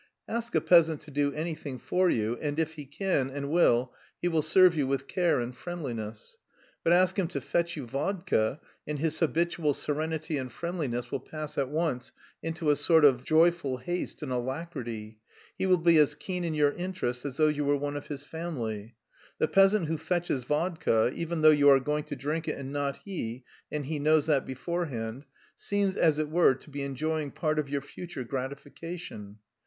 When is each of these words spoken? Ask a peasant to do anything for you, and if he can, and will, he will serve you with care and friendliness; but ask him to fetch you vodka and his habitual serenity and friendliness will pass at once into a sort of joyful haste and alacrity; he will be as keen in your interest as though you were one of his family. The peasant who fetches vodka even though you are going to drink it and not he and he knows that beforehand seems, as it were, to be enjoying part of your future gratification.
Ask 0.27 0.55
a 0.55 0.61
peasant 0.61 0.99
to 1.01 1.11
do 1.11 1.31
anything 1.33 1.77
for 1.77 2.09
you, 2.09 2.35
and 2.41 2.57
if 2.57 2.73
he 2.73 2.87
can, 2.87 3.29
and 3.29 3.51
will, 3.51 3.93
he 4.19 4.27
will 4.29 4.41
serve 4.41 4.75
you 4.75 4.87
with 4.87 5.07
care 5.07 5.39
and 5.39 5.55
friendliness; 5.55 6.39
but 6.83 6.91
ask 6.91 7.19
him 7.19 7.27
to 7.27 7.39
fetch 7.39 7.77
you 7.77 7.85
vodka 7.85 8.59
and 8.87 8.97
his 8.97 9.19
habitual 9.19 9.75
serenity 9.75 10.39
and 10.39 10.51
friendliness 10.51 11.11
will 11.11 11.19
pass 11.19 11.55
at 11.55 11.69
once 11.69 12.13
into 12.41 12.71
a 12.71 12.75
sort 12.75 13.05
of 13.05 13.23
joyful 13.23 13.77
haste 13.77 14.23
and 14.23 14.31
alacrity; 14.31 15.19
he 15.55 15.67
will 15.67 15.77
be 15.77 15.99
as 15.99 16.15
keen 16.15 16.43
in 16.43 16.55
your 16.55 16.71
interest 16.71 17.23
as 17.23 17.37
though 17.37 17.47
you 17.47 17.63
were 17.63 17.77
one 17.77 17.95
of 17.95 18.07
his 18.07 18.23
family. 18.23 18.95
The 19.37 19.47
peasant 19.49 19.85
who 19.87 19.99
fetches 19.99 20.43
vodka 20.45 21.11
even 21.13 21.41
though 21.43 21.51
you 21.51 21.69
are 21.69 21.79
going 21.79 22.05
to 22.05 22.15
drink 22.15 22.47
it 22.47 22.57
and 22.57 22.73
not 22.73 22.97
he 23.05 23.43
and 23.71 23.85
he 23.85 23.99
knows 23.99 24.25
that 24.25 24.47
beforehand 24.47 25.25
seems, 25.55 25.95
as 25.95 26.17
it 26.17 26.27
were, 26.31 26.55
to 26.55 26.71
be 26.71 26.81
enjoying 26.81 27.29
part 27.29 27.59
of 27.59 27.69
your 27.69 27.81
future 27.81 28.23
gratification. 28.23 29.37